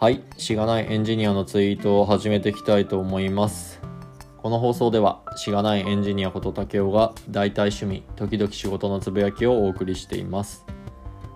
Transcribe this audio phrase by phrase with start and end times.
[0.00, 3.80] はい、しがないエンジニアのツイートを始めていきたいと思います。
[4.36, 10.64] この放送では、しがないエンジニアこと竹雄が大体趣味、時々仕事のつぶやきをお送りしています。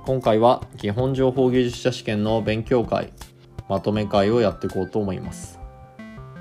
[0.07, 3.13] 今回は基本情報技術者試験の勉強会、
[3.69, 5.59] まとめ会をやっていこうと思います。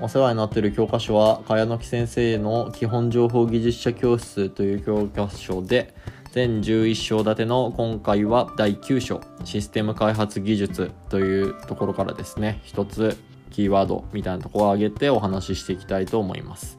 [0.00, 5.92] お世話になっている教科書は、茅野木先生の基本情報技術者教室という教科書で、
[6.32, 12.58] 全11章立ての今回は第9章システム開発技術というところからですね。
[12.64, 13.18] 一つ
[13.50, 16.78] キーワードみたいなところを挙げてお話ししていきたいと思います。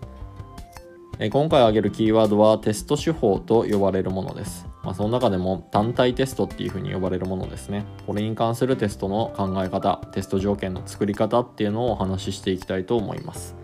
[1.32, 7.86] 今回挙げるキーワードはテスト手法と呼ばれるものです、まあ、その中でも単体テストっていうふうに呼ばれるものですね。
[8.08, 13.63] これに関するテストの考え方テスト条件の作り方っていうのをお話ししていきたいと思います。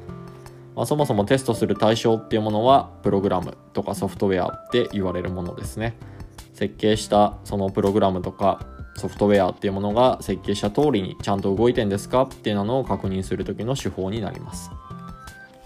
[0.80, 5.98] まあ、そもそもテストする対象っていうものはプログラムとかソフトウェアって言われるものですね。
[6.54, 8.66] 設計したそのプログラムとか
[8.96, 14.72] ソフトウェアっていうものが設計した通りにちゃんと動いてんですかっていうのを確認する時の手法になります。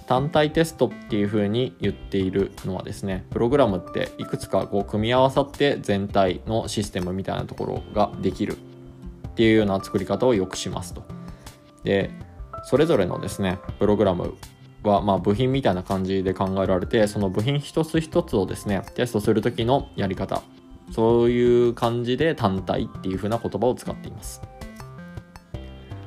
[0.07, 8.57] 単体テストっていうふうに言っているのはですねプログラムっていくつかこう組み合わさって全体のシステムみたいなところができる
[9.27, 11.03] っていうような作り方をよくしますと。
[11.83, 12.09] で
[12.63, 14.33] それぞれのですねプログラム
[14.89, 20.41] はまあ部品みたいな感じで考えられてその部品一つ一つをですねテストする時のやり方。
[20.91, 24.41] そういう感じで単体っていう風な言葉を使っています。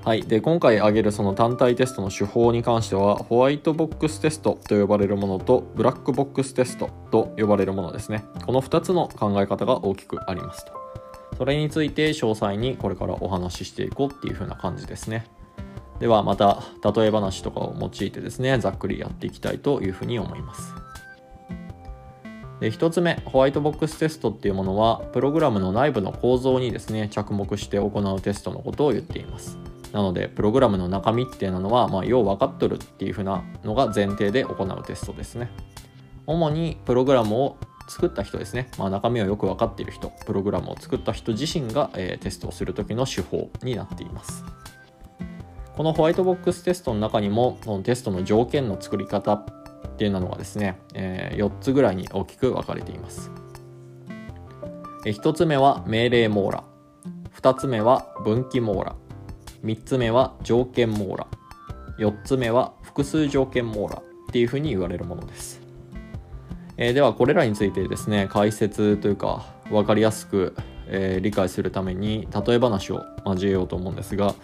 [0.04, 0.22] はい。
[0.22, 8.22] で今回挙げるその単体テストの手法に関してはホワイトボックステストと呼ばれるものとブラックボックステストと呼ばれるものですね。
[8.44, 10.72] この2つの考え方が大きくありますと。
[11.36, 15.26] それについて詳細にこれからお話ししていこうっていう風な感じですね。
[16.00, 16.62] ではまた
[16.94, 20.74] 例え話とかを用いてですねざっくりやっていきたいというふうに思います。
[22.60, 29.58] で1つ目ホワイトボックステストっていうものはプログラムの内部の構造にですね着目して行うテストのことを言っています。
[29.92, 35.50] なのでプログラムの中身っていうのは、まあ、よう分かっとるっていうふうなのが前提で行うテストですね。
[36.26, 37.56] 主にプログラムを
[37.88, 40.12] 作った人ですね、まあ、中身をよく分かっている人。
[40.26, 44.44] プログラムを作った人自身が、えー、テストをする時の手法になっています。
[45.76, 49.44] このホワイトボックステストの中にもこのテストの条件の作り方っ
[49.98, 53.30] ていうのがですね、えー、4つぐらいに大きく分かれています、
[55.04, 56.64] 1つ目は命令網羅。
[57.38, 58.96] 2つ目は分岐網羅。
[59.64, 61.26] 3つ目は条件網羅。
[61.98, 65.60] 4つ目は複数条件網羅っていうふうに言われるものです、
[66.76, 70.54] えー、ではこれらについてですね解説というか分かりやすく、
[70.88, 74.34] え理解するために例え話を交えようと思うんですが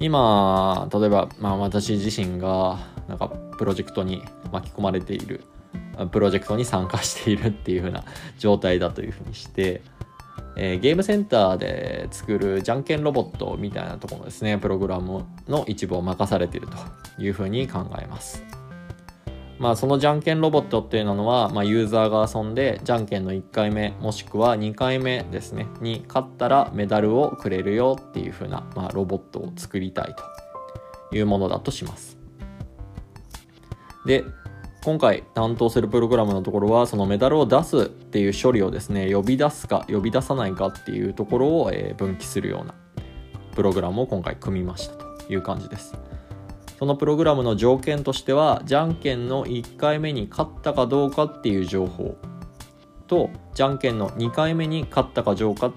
[0.00, 2.78] 今例えば、まあ、私自身が
[3.08, 3.28] なんか
[3.58, 4.22] プロジェクトに
[4.52, 5.44] 巻き込まれている
[6.10, 8.04] プロジェクトに参加しているっていう風な
[8.38, 9.82] 状態だというふうにして、
[10.56, 18.53] えー、ゲームセンターで作るじゃんけんロボットみたいなところですねプログラムの一部を任されているというふうに考えます。
[19.64, 30.14] まあ、そのじゃんけんロボットっていうのは、まあ、ユーザーが遊んでじゃんけんの1回目もしくは2回目ですねに勝ったらメダルをくれるよっていう風な、まあ、ロボットを作りたい
[31.10, 32.18] というものだとします。
[34.04, 34.26] で
[34.84, 42.74] 今回担当するプログラムのところはそのメダルを出すっていう処理をですね呼び出すか呼び出さないかっていうところを、え分岐するような
[43.54, 45.94] プログラムを今回組みましたという感じです。
[46.84, 52.18] そのプログラムの条件としてはじゃんけんの1回目に勝ったかどうかっていう情報
[53.06, 55.72] とじゃんけんの2回目に勝ったかどうか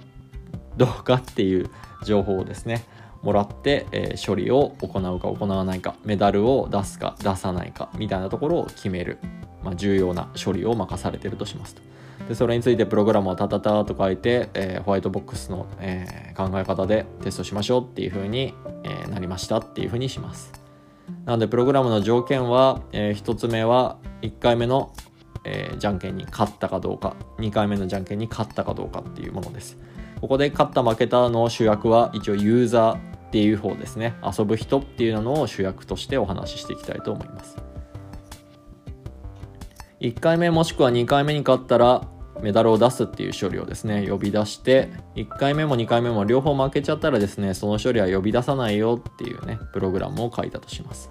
[0.75, 1.69] どうかっていう
[2.03, 2.83] 情報をですね
[3.21, 9.19] もらって、えー、処理を行うか行わないかメダルを出すか出さないかみたいなところを決める、
[9.63, 11.81] まあ、重要な処理を任されてるとしますと。
[12.27, 18.53] でそれについてプログラムをタタタと書いて、えー、ホワイトボックスの、えー、考え方でテストしましょうっていう風に、
[18.83, 20.66] え、なりましたっていう風にします。
[21.25, 24.93] なのでプログラムの条件は、えー、1つ目は1回目の、
[25.43, 29.77] えー、じゃんけんに勝ったかどうか2回目のじゃんけんに勝ったかどうかっていうものです。
[30.21, 32.99] ここで勝った負けたの主役は一応ユーザーっ
[33.29, 34.15] ていう方ですね。
[34.23, 37.57] 遊ぶ人っていうのを主役としてお話ししていきたいと思います。
[39.99, 42.07] 1回目もしくは2回目に勝ったら
[42.41, 51.09] メダルを出すっていう処理をですね呼び出して1回目も2回目も両方負けちゃったらですねその処理は呼び出さないよっていうねプログラムを書いたとします。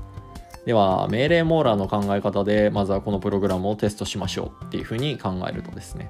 [0.65, 6.09] では命令網羅の考え方でまずはこのプログラムをテストしましょうっていうふうに考えるとですね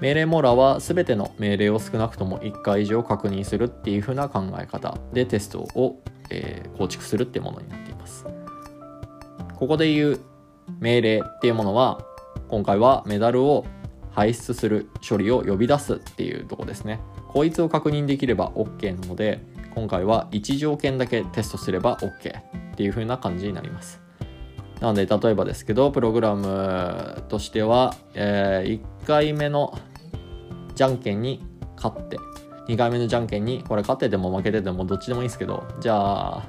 [0.00, 8.26] 命令網羅は全ての命令を少なくとも1回以上確認するっていうふうな考え方でテストを、えー、構築するってものになっています。
[9.54, 10.20] ここで言う
[10.80, 12.04] 命令っていうものは
[12.48, 13.64] 今回はメダルを
[14.16, 17.00] 排出する処理を呼び出すっていうとこですね。
[17.28, 19.40] こいつを確認できれば OK なので
[19.74, 24.00] 今回は1条件だけテストすれば OK っていう風な感じになります。
[24.80, 29.78] なので例えばですけどプログラムとしては、えー、1回目の
[30.74, 31.44] じゃんけんに
[31.76, 32.18] 勝って
[32.68, 36.42] 2回目のじゃんけんにこれ勝ってても負けててもどっちでもいいんですけどじゃあ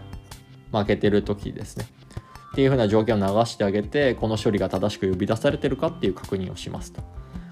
[0.72, 1.86] 負けてる時ですね。
[2.54, 7.02] っていう風な条件を流してあげてこの処理が正しく呼び出されてるかっていう確認をしますと。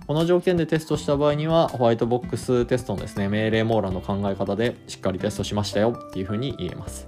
[0.08, 7.08] この条件でテストした場合にはホワイトボックステストのですね命令網欄の考え方でしっかりテストしましたよっていう風に言えます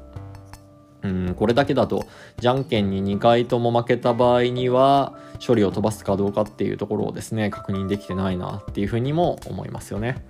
[1.03, 2.07] うんこれだけだと
[2.39, 10.25] じゃんけんに2回とも負けた場合には処理を飛ばすかどうかっていうところをですね確認できてないなっていうふうにも思いますよね。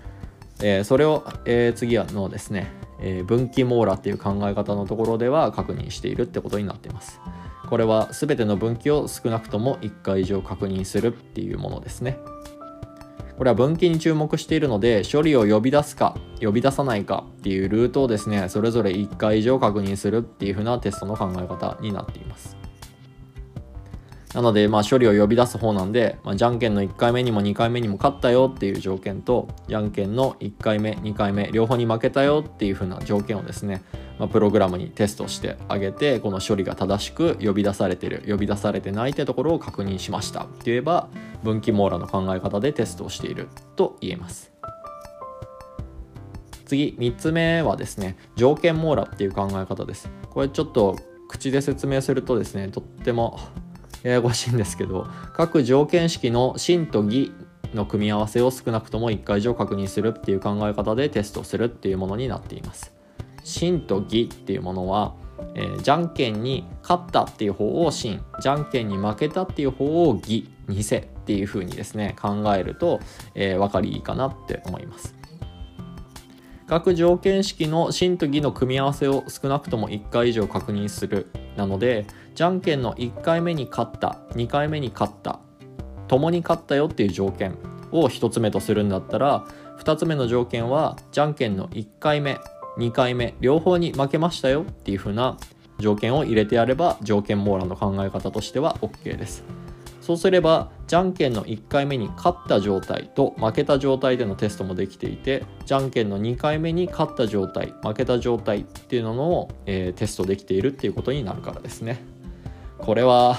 [0.60, 7.22] えー、それを、えー、次のですね、えー、分岐網羅っていう考え方のところでは確認しているってことになっています。
[7.70, 12.18] これは全ての分岐を少なくとも1回以上確認するっていうものですね。
[13.38, 22.58] これは分岐に注目しているので処理を呼び出すか呼び出さないかっていうルートをですねそれぞれ1回以上確認するっていう風なテストの考え方になっています。
[24.38, 33.82] なので、まあ、処理を呼び出す方なんで、まあ、じゃんけんの1回目にも2回目にも勝ったよっていう条件とじゃんけんの1回目2回目両方に負けたよっていう風な条件をですね
[34.20, 40.44] まあ、プログラムにテストしてあげてこの処理が正しく呼び出されてる呼び出されてないってところを確認しました。
[40.44, 41.08] って言えば
[41.44, 44.52] 分岐網羅の考え方でテストをしていると言えます。
[46.66, 50.10] 次3つ目はですね条件網羅っていう考え方です。
[50.32, 50.98] これちょっと
[51.28, 53.40] 口で説明するとですねとっても
[54.08, 57.34] ややこしいんですけど各条件式の真と偽
[57.74, 62.94] の組み合わせを少なくとも1回以上確認するっていう考え方でテストするっていうものになっています。
[63.44, 65.16] 真と義っていうものは、
[65.56, 68.24] えー、じゃんけんに勝ったっていう方を真。
[68.40, 73.02] じゃんけんに負けたっていう方を義偽っていう風にですね考えると、
[73.36, 75.18] えー、分かりいいかなって思います。
[76.68, 82.06] 各条件式の真と義の組み合わせを少なくとも1回以上確認するなので
[82.38, 85.40] じゃんけんの1回目に勝った2回目に勝った
[86.08, 87.58] 共に勝ったよっていう条件
[87.92, 89.48] を1つ目とするんだったら
[89.80, 92.38] 2つ目の条件はじゃんけんの1回目
[92.78, 95.36] 2回目両方に負けましたよっていう風な
[95.80, 99.44] 条件を入れてやれば条件網羅の考え方としては OK です。
[100.00, 112.17] そうすればじゃんけんの1回目に勝った状態と負けた状態でのテストもできていてじゃんけんの2回目に勝った状態負けた状態っていうのを、えー、テストできているっていうことになるからですね。
[112.80, 113.38] これは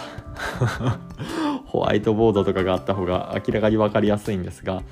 [1.67, 4.83] ホワイトボードとかがあった方が明らかに分かりやすいんですが、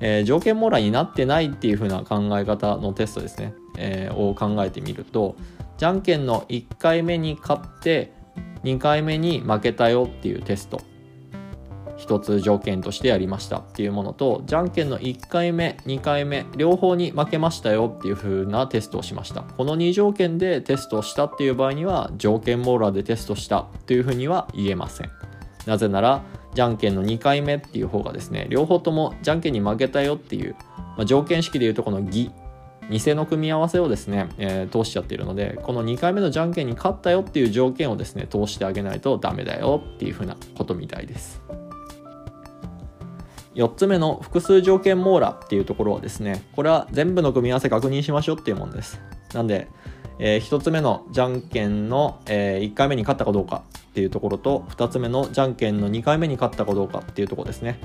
[0.00, 3.54] えー、条件網羅になってないっていう風な考え方のテストですね。
[3.78, 5.36] えー、を考えてみると
[5.76, 8.12] じゃんけんの1回目に勝って
[8.64, 10.80] 2回目に負けたよっていうテスト。
[12.06, 19.42] 一つ条件としてやりましたっていうものとじゃんけんの1回目2回目両方に負けましたよっていう風なテストをしました。
[19.42, 25.10] この2条件でテストをしたっていう場合には条件網羅でテストしたというふうには言えません。
[25.66, 26.22] なぜなら
[26.54, 30.54] じゃんけんの2回目っていう方がですね両方ともじゃんけんに負けたよっていう、
[30.96, 32.30] まあ、条件式でいうとこの義
[32.88, 41.42] 偽の組み合わせをですね、えー、通しちゃっているのでこの2回目のじゃんけんに勝ったよっていう条件をですね通してあげないとダメだよっていうふうなことみたいです。
[43.56, 49.00] 4つ目の複数条件網羅っていうところはですねこれは全部の組み合わせ確認しましょうっていうものです。
[49.32, 49.68] なんで、
[50.18, 57.80] えー、1つ目のじゃんけんの、えー、1回目に勝ったかどうかっていうところと2つ目のじゃんけんの2回目に勝ったかどうかっていうところですね。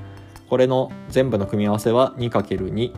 [0.48, 2.92] これの全部の組み合わせは 2×2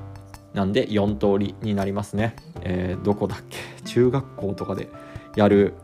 [0.55, 2.35] なんで4通りになりますね。
[2.63, 3.59] えー、どこだっけ？
[3.85, 4.89] 中学校とかで
[5.37, 5.75] やる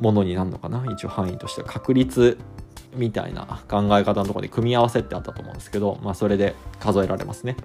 [0.00, 0.84] ものになるのかな？
[0.92, 1.68] 一応範囲としては。
[1.68, 2.38] 確率
[2.94, 7.56] みたいな考え方のところで組み合わせってあったと思うんですけど、まあ、それで数えられますね。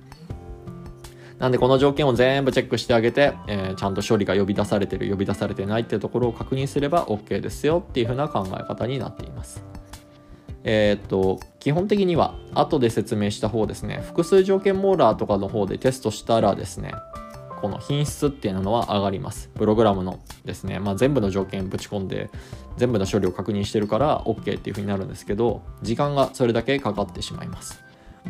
[1.39, 9.63] なんでこの条件を全部チェックしてあげて、えー、ちゃんと処理が呼び出されてる呼び出されてないっていうところを確認すれば OK ですよっていう風な考え方になっています。
[10.63, 16.93] えー、っと基本的には後で説明した方ですね複数条件モーラーとかの方でテストしたらですね
[17.63, 19.49] この品質っていうのは上がります。
[19.55, 22.29] プログラムのですね、まあ、全部の条件ぶち込んで
[22.75, 27.81] 全部の処理を確認してるから OK っていう風になるんですけど時間がそれだけかかってしまいます。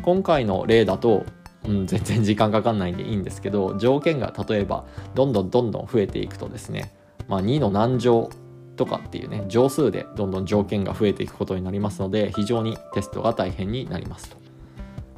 [0.02, 1.26] 今回の例だと
[1.66, 6.94] うん、全然時間かかんないんでいいんですけど条件が例えばどんどんどんどん増えていくとですね、
[7.26, 8.30] まあ、2の何乗
[8.76, 14.36] とかっていうね乗数でどんどん条件が増えていくことになりますので非常にテストが大変になりますと。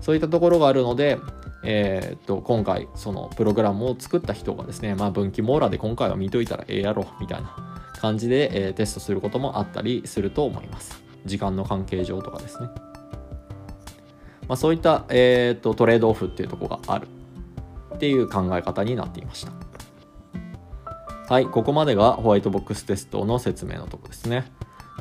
[0.00, 1.18] そういったところがあるので
[1.66, 11.02] えー、っと今回そのプログラムを作った人がですねまあ分岐網羅で今回は見といたらええやろみたいな感じで、えー、テストすることもあったりすると思います。
[11.24, 12.68] 時間の関係上とかですね。
[14.48, 17.08] まあ、そういった、えーと、とトレードオフっていうとこがある
[17.94, 19.52] っていう考え方になっていました。
[21.28, 24.44] はいここまでがホワイトボックステストの説明のとこですね。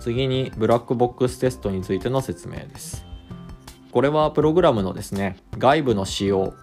[0.01, 3.05] 次にブラックボックステストについての説明です。
[3.95, 6.53] これはプログラムのですね外部の仕様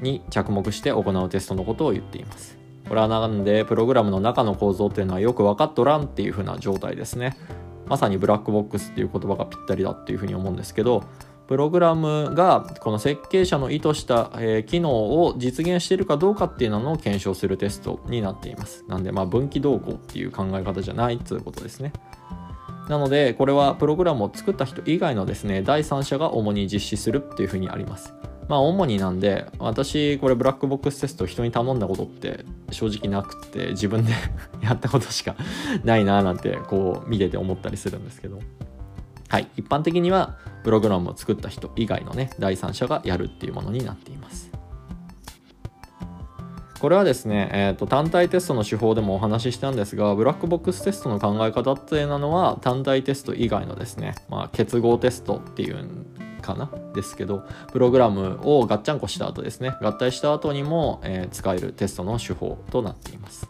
[0.00, 2.58] に着目して行うテストのことを言っています。
[2.88, 7.36] これはなんでプログラムの中の構造っていうのはよく分かっとらんっていう風な状態ですね。
[7.86, 11.04] まさにブラックボックスっていう言葉がぴったりだっていうふうに思うんですけど
[11.46, 14.90] プログラムがこの設計者の意図した、え、機能
[15.22, 18.84] を実現しているかどうかっていうのを検証するテストになっています。
[18.88, 21.92] なんでまあ分岐動向っていう考え方じゃないっていうことですね。
[22.88, 28.14] なのでこれはプログラムを作った人以外のですね第三者が主に実施するっていうふうにあります。
[28.48, 34.12] まあ主になんで私これブラックボックステスト人に頼んだことって正直なくて自分で
[34.62, 35.34] やったことしか
[35.84, 38.38] ないなーなんてこう見てて思ったりするんですけど。
[39.28, 39.48] はい。
[39.56, 44.52] 一般的にはプログラムを作った人以外のね第三者がやるっていうものになっています。
[46.78, 56.06] これはですね、えーと、単体テストの手法でもお話ししたんですがブラックボックステストの考え方っていうのは単体テスト以外のですね、まあ、結合テストっていう
[56.42, 63.48] かなですけどプログラムをガッチャンコした後ですね合体した後にも、えー、使えるテストの手法となっています。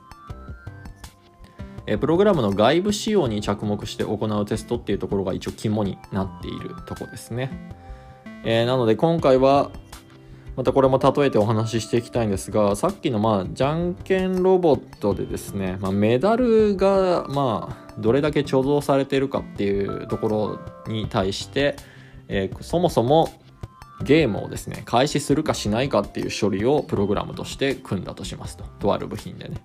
[1.88, 7.49] えプログラムの外部仕様に着目して行うテストっていうところが一応肝になっているとこですね、
[8.45, 9.71] えー、なので今回は
[10.56, 21.76] またこれも例えてお話ししていきたいんですがさっきのまあじゃんけんロボットでですね、まあ、メダルがまあどれだけ貯蔵されてるかっていうところに対して
[22.28, 23.28] えー、そもそも
[24.02, 28.64] ゲームをですね開始するかしないかっていう処理をプログラムとして組んだとしますと。
[28.78, 29.62] とある部品でね。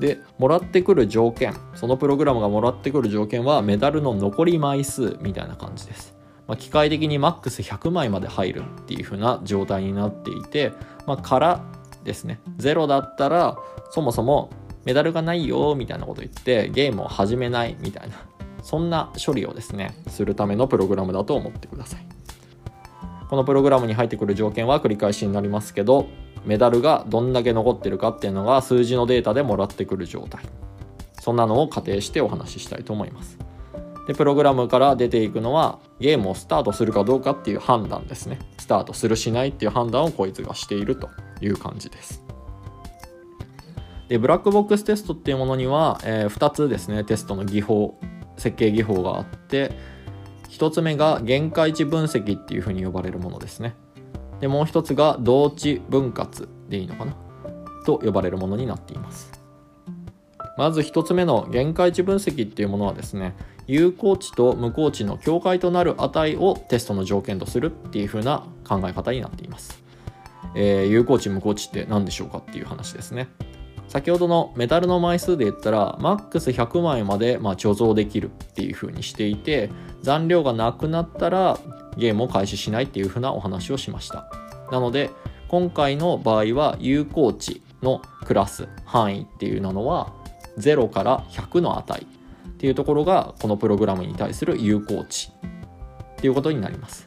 [0.00, 6.14] でもらってくる条件そのプログラムがもらってくる条件はメダルの残り枚数みたいな感じです、
[6.46, 10.72] まあ、機械的にマックス100枚まで入るっていう風な状態になっていて、
[11.06, 11.64] まあ、から
[12.04, 12.40] ですね。
[12.58, 13.58] 0だったら
[13.90, 14.50] そもそも
[14.84, 18.16] メダルがないよみたいなこと言ってゲームを始めないみたいな
[18.62, 22.06] そんな処理をですねするためのプログラムだと思ってください。
[23.28, 26.06] このプログラムに入ってくる条件は繰り返しになりますけど
[26.44, 30.44] メダルがどんだけ残ってるかっていうのが数字のデータでもらってくる状態。
[31.20, 33.45] そんなのを仮定してお話ししたいと思います。
[34.06, 38.38] でプログラムから出ていくのはゲームをスタートするかどうかっていう判断ですね。
[38.58, 41.10] スタートするしないっていう判断をこいつがしていると
[41.40, 42.22] いう感じです。
[44.08, 47.02] でブラックボックステストっていうものには、えー、2つですね。
[47.02, 47.98] テストの技法
[48.36, 49.72] 設計技法があって
[50.50, 53.74] 1つ目が限界値分析っていうふうに呼ばれるものですね。
[54.40, 57.16] でもう一つが同値分割でいいのかな？
[57.84, 59.32] と呼ばれるものになっています。
[60.56, 63.34] まず1つ目の限界値分析っていうものはですね
[63.66, 69.82] 有効値と無効値の境界となる値をテストの条件とするっていう風な考え方になっています、
[70.54, 73.28] えー、有効値無効値って何でしょうかっていう話ですね。
[73.88, 79.70] 先ほどのメタルの枚数で言ったらマックス100枚までま貯蔵できるっていう風にしていて
[80.02, 81.58] 残量がなくなったら
[81.96, 84.28] ゲームを開始しないっていう風なお話をしました。
[84.72, 85.10] なので
[85.48, 90.12] 今回の場合は有効値のクラス範囲っていうのは
[90.58, 92.06] 0から100の値。
[92.56, 95.30] っていうところがこのプログラムに対する有効値
[96.16, 97.06] っていうことになります。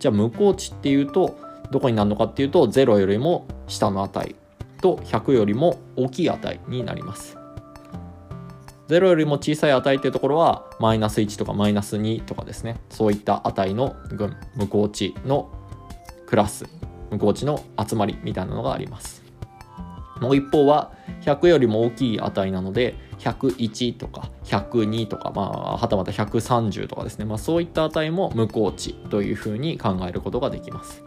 [0.00, 1.38] じゃあ無効値っていうと
[1.70, 4.34] どこになるのかっていうと0よりも下の値
[4.82, 7.36] と100よりも大きい値になります。
[8.88, 12.80] 0よりも小さい値っていうところはマイナス1とかマイナス2とかですね。
[12.88, 15.52] そういった値の群無効値の
[16.26, 16.66] クラス
[17.12, 19.22] 無効値の集まりみたいなのがあります。
[20.20, 20.92] もう一方は
[21.22, 31.04] 100よりも大きい値なので101とか102とか、まあ、はたまた130とかですね、まあ、そういった値も無効値というふうに考えることができます。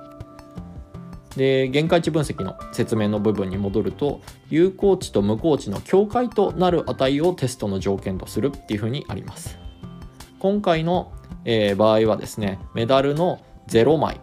[1.35, 9.57] で限界値分析の説明の部分に戻ると有効値と無効値の境界となる値をテストの条件とするっていうふうにあります。
[10.37, 11.11] 今回の、
[11.45, 14.21] えー、場合はですねメダルの0枚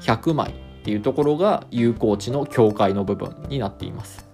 [0.00, 4.31] 100枚っていうところが有効値の境界の部分になっています。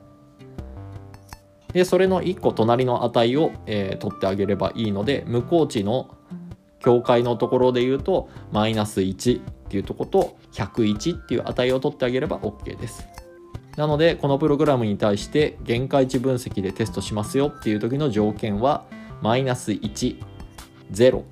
[1.73, 6.15] でそれの1個隣の値を、えー、取ってあげればいいので無効値の
[6.81, 13.07] 境界のところで言うとマイナス1っていうとこと101っていう値を取ってあげれば OK です。
[13.77, 18.85] なのでこのプログラムに対して限界値分析でテストしますよっていう時の条件は
[19.23, 20.21] マイナス1、
[20.91, 21.23] 0、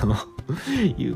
[0.02, 0.16] あの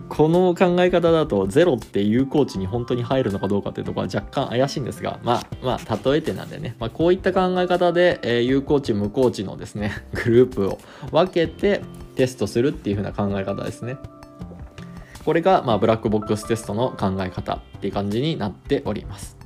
[0.08, 10.78] この考え方だとゼロって有効値に本当に入るのかどうかっていうところは若干怪しいんですがまあまあ例えてなんでね、まあ、こういった考え方で、えー、有効値無効値のですねグループを
[11.10, 11.82] 分けて
[12.14, 13.96] テストするっていう風な考え方ですね。
[15.24, 19.36] これが、まあ、ブラックボックステストの考え方っていう感じになっております。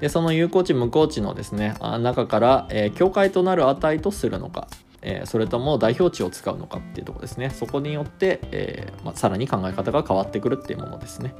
[0.00, 4.66] でその有効値無効値のですね中から、えー、境界となる値とするのか
[5.04, 7.50] えー、それとも代表値を使うのかっていうとこですね。
[7.50, 11.34] そこによって、えーまあ、さらに考え方が変わってくるっていうものですね、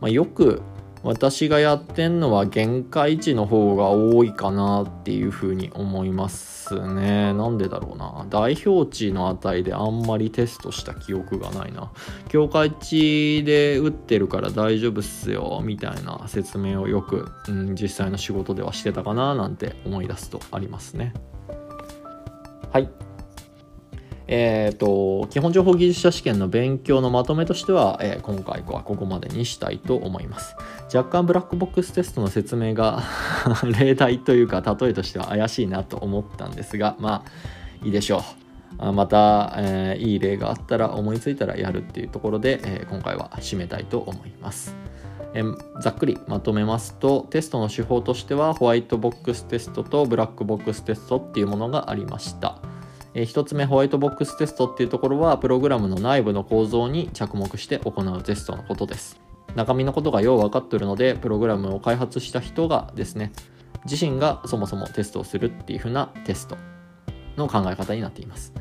[0.00, 0.60] まあ、よく
[1.02, 7.32] 私がやってんのは限界値の方が多いかなっていうふうに思いますね。
[7.32, 8.26] なんでだろうな。
[8.28, 11.92] 代表値の値であんまりテストした記憶がないな。
[12.28, 21.14] 境界値で打ってるから大丈夫っすよみたいな説明をよく、うん、実際の仕事ではしてたかななんて思い出すとありますね。
[22.72, 23.07] はい。
[24.28, 30.54] えっ、ー、と、基本情報技術者試験の勉強のまとめとしては、えー、今回はここまでにしたいと思います。
[30.94, 33.02] 若干ブラックボックステストの説明が
[33.80, 38.92] 例題というか例えとしては怪しいなと思ったんですが、まあ、いいでしょう。
[38.92, 44.76] また、えー、いい例があったら思いついたらやるっていうところで、えー、今回は締めたいと思います。
[45.34, 45.42] え
[45.80, 52.58] ざっくりまとめますとテストの手法としてはホワイトボックステストとブラックボックステストっていうものがありました、
[53.14, 59.20] え1つ目ホワイトボックステストっていうところはプログラムの内部の構造に着目して行うテストのことです。
[59.54, 63.32] 中身のことがよう分かっているのでプログラムを開発した人がですね
[63.86, 66.56] 自身がそもそもテストをするっていう風なテスト
[67.36, 68.52] の考え方になっています。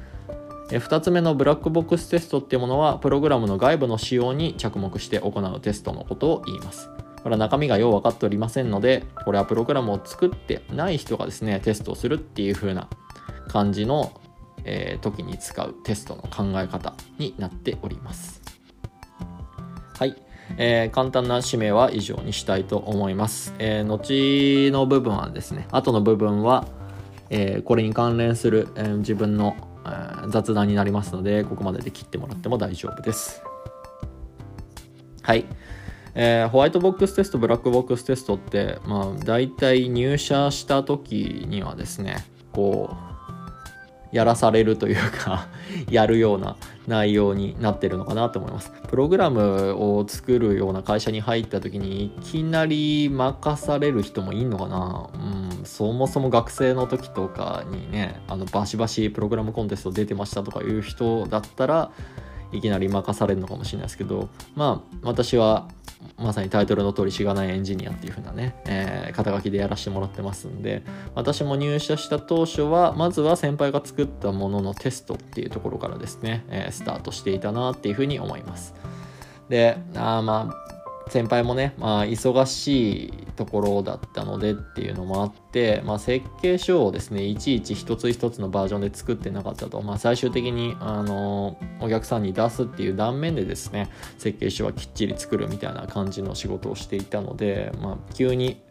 [0.70, 6.90] 2つ目のブラックボックステストっていうものはプログラムの外部の仕様に着目して行うテストのことを言います。
[7.24, 12.88] これは中身がよう分かっておりませんのでこれはプログラムを作ってない人がですねテストをするっていう風な
[13.48, 14.22] 感じの、
[14.64, 18.42] えー、時に使うテストの考え方になっております。
[19.98, 20.16] はい、
[20.58, 26.68] えー、簡単な締めは以上にしたいと思います、えー、後の部分はですね後の部分は、
[27.30, 29.56] えこれに関連する、え自分の
[30.30, 33.42] 雑談になりますのでここまでで切ってもらっても大丈夫です。
[35.22, 35.46] はい、
[36.16, 43.07] えー、ホワイトボックステストブラックボックステストってまあ大体入社した時にはですねこう
[44.18, 45.48] やらされるというか
[45.92, 46.56] やるような
[46.88, 48.72] 内容になってるのかなと思います。
[48.88, 55.10] プログラムを作るような会社に入った時にいきなり任される人もいんのかな？
[55.14, 61.92] うん、そもそも学生の時とかにね、あのバシバシプログラムコンテスト出てましたとかいう人だったら
[62.52, 65.68] いきなり任されるのかもしれないですけど、まあ私は
[66.18, 70.84] まさにタイトルの通りしがないエンジニアっていう風なね、えー、肩書きでやらせてもらってますんで
[71.16, 78.74] 私も入社した当初はまずは先輩が作ったもののテストっていうところからですね、えー、スタートしていたなっていう風に思います。
[79.50, 80.67] であまあ
[81.10, 98.62] 先輩もね、まあ、忙しいところだったのでっていうのもあって、まあ、設計書をですねいちいち一つ一つのバージョンで作ってなかったと、まあ、最終的に、あのお客さんに出すっていう断面でですね設計書はきっちり作るみたいな感じの仕事をしていたので、まあ、急に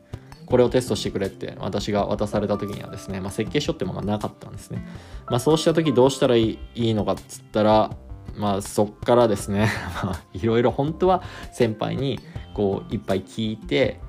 [0.47, 4.87] これをテストしてくれって私が渡された時にはですね、まあ、設計書ってものがなかったんですね、
[5.29, 7.91] まあ、そうした時どうしたらいいのかっつったら
[8.37, 9.69] まあそっからですね。
[10.33, 11.23] いろいろ本当は
[11.53, 12.21] 先輩に
[12.55, 14.01] こういっぱい聞いて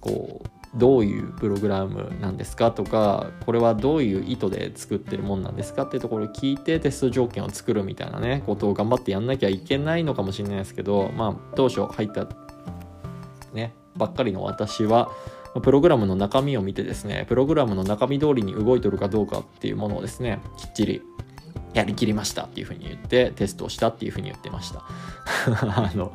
[0.00, 12.28] こうどういうプログラムなんですかとかこれはどういう意図で作ってるもんなんですかっていうところを聞いてテスト条件を作るみたいなねことを頑張ってやんなきゃいけないのかもしれないですけどまあ当初入った
[13.54, 15.10] ねばっかりの私は
[15.62, 21.02] プログラムの中身を見てですねプログラムの中身通りに動いてるかどうかっていうものをですねきっちり
[21.76, 24.82] やりきりましたっていうふうに言ってテストをしたっていうふうに言ってました。
[25.60, 26.10] あの、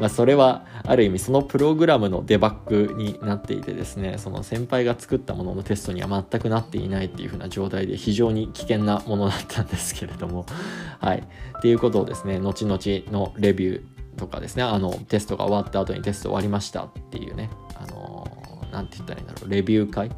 [0.00, 10.46] まあ、それはある意味そのプログラムのデバッグになっていてですねその先輩が作ったもののテストには全くなっていないっていうふうな状態で非常に危険なものだったんですけれども。
[10.98, 11.18] はい。
[11.58, 12.78] っていうことをですね後々
[13.12, 13.82] のレビュー
[14.16, 18.26] とかですねあのテストが終わった後にテスト終わりましたっていうねあの
[18.72, 20.10] 何て言ったらいいんだろうレビュー会？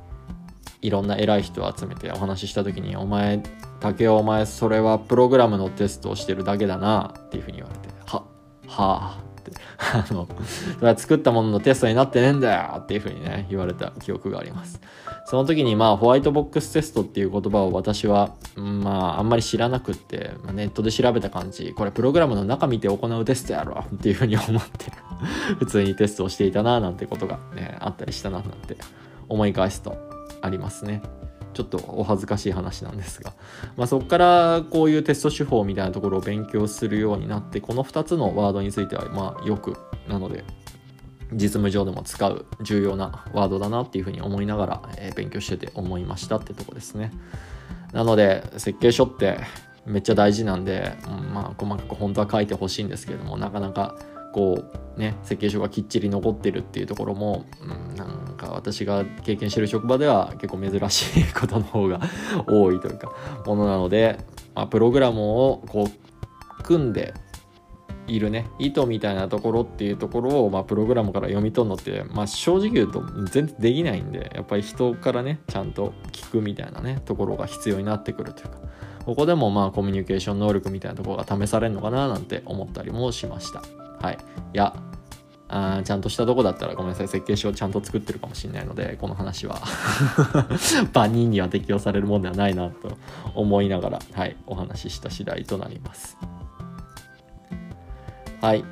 [0.85, 3.43] いろんな偉い人を集めてお話しした時に「お前
[3.85, 8.23] 竹雄お前それはプログラムのテストをしてるだけだな」っていうふうに言われて「は
[8.67, 10.27] はあ」って あの
[10.79, 14.81] それは作ったもののテストになってねえんだよっていうふうにね言われた記憶があります
[15.27, 24.93] その時にまあホワイトボックステストっていう言葉を私はまああんまり知らなくって、ま、ネットで調べた感じこれプログラムの中見て行うテストやろっていうふうに思って
[25.61, 28.79] 普通にテストをしていたななんてことがねあったりしたななんて
[29.29, 29.95] 思い返すと
[30.41, 31.03] ありますね。
[31.55, 33.33] ちょっとお恥ずかしい話なんですが、
[33.77, 39.77] まあ、そこからこういうテスト手法みたいなところを勉強するようになってこの2つのワードについてはまあよく
[40.09, 40.45] なので
[41.33, 47.13] 実務上でも使う重要なワードだなっていうふうに思いながら、え、勉強してて思いましたってとこですね。
[47.93, 49.39] なので設計書って
[49.87, 53.97] めっちゃ大事なんで、うん、まあ細かく本当は書いてほしいんですけどもなかなか
[54.35, 54.65] こ
[54.97, 62.01] うね設計書がきっちり残ってるっていうところも、うん、なんか私が経験してる職場では結構珍しいことの方が
[62.49, 63.13] 多いというか
[63.47, 64.19] ものなので、
[64.57, 67.15] まあ、プログラムをこう組んで
[68.09, 78.59] いるね意図みたいなところっていうところを、まあ、プログラムから読み取るのって、まあ、正直言うと全然できないんでやっぱり人からねちゃんと聞くみたいなねところが必要になってくるというか
[79.07, 83.84] ここでもまあコミュニケーション能力みたいなところが試されるのかななんて思ったりもしました。
[84.05, 84.19] はい。
[84.53, 84.77] いや、
[85.49, 89.63] あちゃんとしたとこだったらごめんなさい設計書をちゃんと作ってるかもしれないのでこの話は。
[90.93, 92.99] 万人には適用されるもんではないなと
[93.35, 96.19] 思いながらはいお話しした次第となります。
[98.41, 98.65] はい。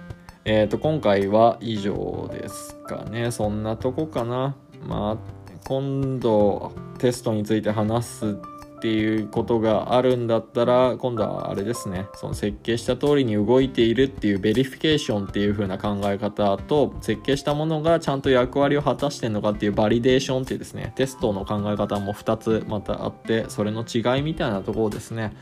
[0.45, 3.31] えーと今回は以上ですかね。
[3.31, 4.57] そんなとこかな。
[4.87, 5.17] まあ
[5.65, 8.37] 今度テストについて話す
[8.83, 12.09] っていうことがあるんだったら今度はあれですね。
[12.17, 25.33] その設計した通りに動いているっていうベリフィケーションっていう風な考え方と設計したものがちゃんと役割を果たしてんのかっていうバリデーションっていうですねテストの考え方も2つまたあってそれの違いみたいなところをですね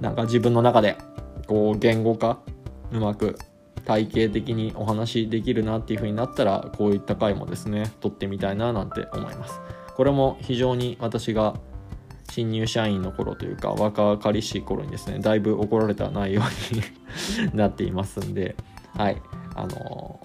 [0.00, 0.96] なんか自分の中で
[1.48, 2.38] こう言語化
[2.92, 3.36] うまく
[3.84, 9.58] 体系的にお話できるなっていう風になったらこういった回もですね撮ってみたいななんて思います。
[9.96, 11.54] これも非常に私が
[12.30, 16.82] 新入社員の頃というか若かりしい頃にですねだいぶ怒られた内容に
[17.54, 18.56] なっていますんで
[18.96, 19.20] はい。
[19.54, 20.20] あの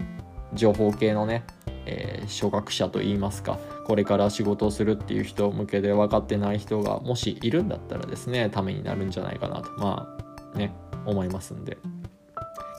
[0.54, 1.46] 情報系のね、
[1.86, 10.18] えー、初学者といいますかこれから仕事をするっていう人向けで分かってない人がもしいるんだったらですねためになるんじゃないかなとま
[10.54, 10.74] あね
[11.06, 11.78] 思いますんで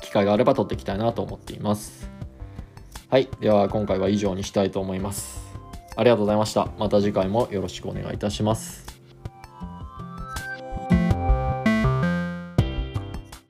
[0.03, 2.11] 機会があれば撮っていきたいなと思っています。
[3.09, 3.29] はい。
[3.41, 5.41] では今回は以上にしたいと思います。
[5.97, 6.69] ありがとうございました。
[6.79, 8.82] また次回もよろしくお願いいたします。